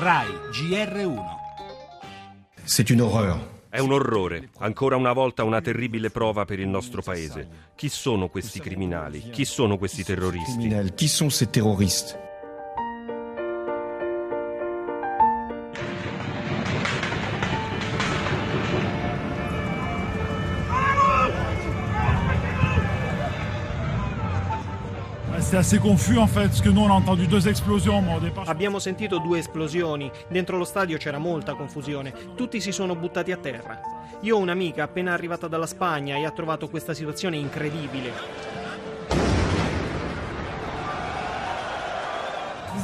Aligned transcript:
RAI 0.00 0.28
GR1 0.52 1.18
C'est 2.64 2.88
une 2.88 3.00
horreur. 3.00 3.36
È 3.68 3.80
un 3.80 3.90
orrore, 3.90 4.50
ancora 4.58 4.94
una 4.94 5.12
volta 5.12 5.42
una 5.42 5.60
terribile 5.60 6.10
prova 6.10 6.44
per 6.44 6.60
il 6.60 6.68
nostro 6.68 7.02
paese. 7.02 7.48
Chi 7.74 7.88
sono 7.88 8.28
questi 8.28 8.60
criminali? 8.60 9.30
Chi 9.30 9.44
sono 9.44 9.76
questi 9.76 10.04
terroristi? 10.04 10.52
Criminels. 10.52 10.94
Qui 10.94 11.08
sont 11.08 11.32
ces 11.32 11.50
C'est 25.48 25.56
assez 25.56 25.78
confus 25.78 26.18
en 26.18 26.26
fait, 26.26 26.48
parce 26.48 26.60
que 26.60 26.68
nous 26.68 26.82
on 26.82 26.90
a 26.90 26.92
entendu 26.92 27.26
deux 27.26 27.48
explosions, 27.48 28.02
mais 28.02 28.14
au 28.14 28.20
départ. 28.20 28.46
Abbiamo 28.50 28.78
sentito 28.78 29.18
due 29.18 29.38
esplosioni, 29.38 30.10
dentro 30.28 30.58
lo 30.58 30.66
stadio 30.66 30.98
c'era 30.98 31.16
molta 31.16 31.54
confusione, 31.54 32.12
tutti 32.36 32.60
si 32.60 32.70
sono 32.70 32.94
buttati 32.94 33.32
a 33.32 33.38
terra. 33.38 33.80
Io 34.20 34.36
ho 34.36 34.40
un'amica 34.40 34.82
appena 34.82 35.14
arrivata 35.14 35.48
dalla 35.48 35.64
Spagna 35.64 36.16
e 36.16 36.26
ha 36.26 36.30
trovato 36.32 36.68
questa 36.68 36.92
situazione 36.92 37.38
incredibile. 37.38 38.12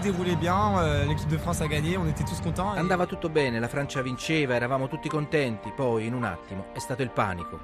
Euh, 0.03 1.17
Andava 2.77 3.05
tutto 3.05 3.29
bene, 3.29 3.61
la 3.61 3.69
Francia 3.69 4.01
vinceva, 4.01 4.55
eravamo 4.55 4.89
tutti 4.89 5.11
contenti, 5.11 5.71
poi 5.71 6.07
in 6.07 6.15
un 6.15 6.25
attimo 6.25 6.69
è 6.73 6.79
stato 6.79 7.03
il 7.03 7.11
panico. 7.11 7.61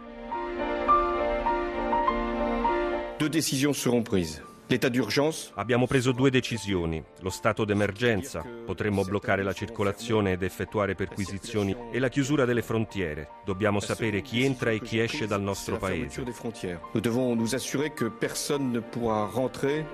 Deux 3.17 3.31
décisions 3.31 3.79
seront 3.79 4.07
prises. 4.07 4.49
L'état 4.71 4.89
d'urgence, 4.89 5.51
Abbiamo 5.57 5.89
preso 5.89 6.13
due 6.13 6.31
decisioni. 6.31 7.03
Lo 7.23 7.31
stato 7.31 7.65
d'emergenza, 7.65 8.45
potremmo 8.65 9.03
bloccare 9.03 9.43
la 9.43 9.53
circolazione 9.53 10.31
ed 10.31 10.45
effettuare 10.45 10.95
perquisizioni, 10.95 11.75
e 11.91 11.99
la 11.99 12.09
chiusura 12.09 12.45
delle 12.45 12.63
frontiere. 12.63 13.31
Dobbiamo 13.45 13.81
sapere 13.81 14.23
chi 14.23 14.45
entra 14.45 14.71
e 14.71 14.81
chi 14.81 15.01
esce 15.01 15.27
dal 15.27 15.43
nostro 15.43 15.77
paese. 15.77 16.23
Nous 16.23 17.03
devons 17.03 17.35
nous 17.37 17.53
assurer 17.53 17.93
que 17.93 18.09
personne 18.09 18.71
ne 18.71 18.81
pourra 18.81 19.25
rentrer 19.25 19.85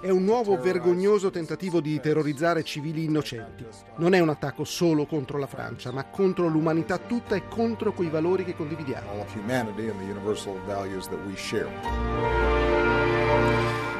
È 0.00 0.08
un 0.08 0.24
nuovo 0.24 0.56
vergognoso 0.58 1.30
tentativo 1.30 1.80
di 1.80 1.98
terrorizzare 2.00 2.62
civili 2.62 3.04
innocenti. 3.04 3.66
Non 3.96 4.14
è 4.14 4.20
un 4.20 4.28
attacco 4.28 4.64
solo 4.64 5.04
contro 5.04 5.38
la 5.38 5.46
Francia, 5.46 5.90
ma 5.90 6.04
contro 6.04 6.46
l'umanità 6.46 6.98
tutta 6.98 7.34
e 7.34 7.48
contro 7.48 7.92
quei 7.92 8.08
valori 8.08 8.44
che 8.44 8.54
condividiamo. 8.54 9.10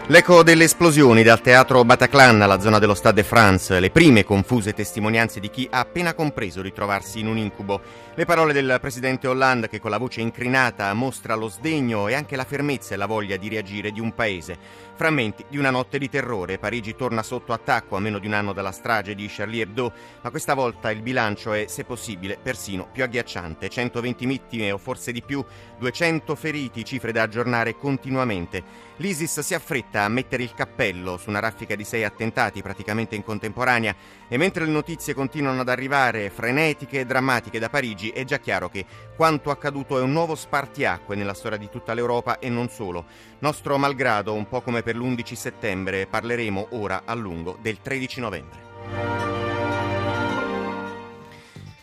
L'eco 0.09 0.43
delle 0.43 0.65
esplosioni 0.65 1.23
dal 1.23 1.41
teatro 1.41 1.83
Bataclan 1.83 2.43
alla 2.43 2.61
zona 2.61 2.79
dello 2.79 2.93
Stade 2.93 3.23
de 3.23 3.27
France, 3.27 3.81
le 3.81 3.89
prime 3.89 4.23
confuse 4.23 4.75
testimonianze 4.75 5.41
di 5.41 5.49
chi 5.49 5.67
ha 5.71 5.79
appena 5.79 6.13
compreso 6.13 6.61
di 6.61 6.75
trovarsi 6.75 7.21
in 7.21 7.27
un 7.27 7.39
incubo, 7.39 7.81
le 8.15 8.27
parole 8.27 8.53
del 8.53 8.77
presidente 8.83 9.27
Hollande 9.27 9.71
che 9.71 9.81
con 9.81 9.91
la 9.91 9.97
voce 9.97 10.21
incrinata 10.21 10.93
mostra 10.93 11.35
lo 11.35 11.49
sdegno 11.49 12.07
e 12.09 12.13
anche 12.13 12.37
la 12.37 12.45
fermezza 12.45 12.93
e 12.93 12.99
la 12.99 13.07
voglia 13.07 13.39
di 13.39 13.49
reagire 13.49 13.93
di 13.93 13.99
un 13.99 14.15
paese. 14.15 14.59
Frammenti 14.95 15.47
di 15.49 15.57
una 15.57 15.71
notte 15.71 15.99
di 15.99 16.11
terrore, 16.11 16.59
Parigi 16.59 16.95
torna 16.95 17.23
sotto 17.23 17.55
attacco 17.55 17.97
a 17.97 18.01
meno 18.01 18.19
di 18.19 18.27
un 18.27 18.35
anno 18.35 18.53
dalla 18.53 18.73
strage 18.73 19.15
di 19.15 19.27
Charlie 19.29 19.63
Hebdo, 19.63 19.93
ma 20.21 20.31
questa 20.31 20.53
volta 20.53 20.91
il 20.91 21.01
bilancio 21.01 21.55
è, 21.55 21.65
se 21.67 21.85
possibile, 21.85 22.39
persino 22.41 22.89
più 22.93 23.03
agghiacciante. 23.03 23.71
120 23.71 24.27
vittime 24.27 24.71
o 24.71 24.79
forse 24.79 25.11
di 25.11 25.23
più, 25.23 25.43
200 25.79 26.35
feriti, 26.37 26.85
cifre 26.85 27.11
da 27.11 27.23
aggiornare 27.23 27.77
continuamente. 27.77 28.93
L'ISIS 28.99 29.41
si 29.41 29.55
affretta 29.55 29.94
a 30.03 30.09
mettere 30.09 30.43
il 30.43 30.55
cappello 30.55 31.17
su 31.17 31.29
una 31.29 31.39
raffica 31.39 31.77
di 31.77 31.85
sei 31.85 32.03
attentati 32.03 32.63
praticamente 32.63 33.15
in 33.15 33.23
contemporanea 33.23 33.95
e 34.27 34.37
mentre 34.37 34.65
le 34.65 34.73
notizie 34.73 35.15
continuano 35.15 35.61
ad 35.61 35.69
arrivare 35.69 36.31
frenetiche 36.31 37.01
e 37.01 37.07
drammatiche 37.07 37.61
da 37.61 37.69
Parigi 37.69 38.11
è 38.11 38.25
già 38.25 38.39
chiaro 38.39 38.69
che 38.69 38.85
quanto 39.15 39.51
accaduto 39.51 39.99
è 39.99 40.03
un 40.03 40.11
nuovo 40.13 40.35
spartiacque 40.35 41.15
nella 41.15 41.35
storia 41.35 41.59
di 41.59 41.71
tutta 41.71 41.95
l'Europa 41.95 42.39
e 42.39 42.49
non 42.49 42.69
solo. 42.69 43.05
Nostro 43.39 43.79
malgrado, 43.79 44.35
un 44.35 44.49
po' 44.49 44.63
come 44.63 44.83
per 44.83 44.97
l'11 44.97 45.35
settembre, 45.35 46.07
parleremo 46.07 46.69
ora 46.71 47.03
a 47.05 47.15
lungo 47.15 47.57
del 47.61 47.81
13 47.81 48.21
novembre. 48.21 48.64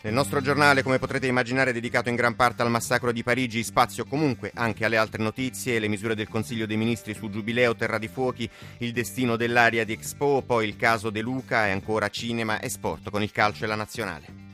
Nel 0.04 0.14
nostro 0.14 0.40
giornale, 0.40 0.82
come 0.82 0.98
potrete 0.98 1.28
immaginare, 1.28 1.72
dedicato 1.72 2.08
in 2.08 2.16
gran 2.16 2.34
parte 2.34 2.62
al 2.62 2.70
massacro 2.70 3.12
di 3.12 3.22
Parigi, 3.22 3.62
spazio 3.62 4.04
comunque 4.04 4.50
anche 4.52 4.84
alle 4.84 4.96
altre 4.96 5.22
notizie, 5.22 5.78
le 5.78 5.86
misure 5.86 6.16
del 6.16 6.26
Consiglio 6.26 6.66
dei 6.66 6.76
Ministri 6.76 7.14
sul 7.14 7.30
Giubileo, 7.30 7.76
Terra 7.76 7.98
di 7.98 8.08
Fuochi, 8.08 8.50
il 8.78 8.90
destino 8.90 9.36
dell'area 9.36 9.84
di 9.84 9.92
Expo, 9.92 10.42
poi 10.44 10.66
il 10.66 10.74
caso 10.74 11.10
De 11.10 11.20
Luca 11.20 11.68
e 11.68 11.70
ancora 11.70 12.08
cinema 12.08 12.58
e 12.58 12.68
sport 12.68 13.10
con 13.10 13.22
il 13.22 13.30
calcio 13.30 13.62
e 13.62 13.68
la 13.68 13.76
nazionale. 13.76 14.51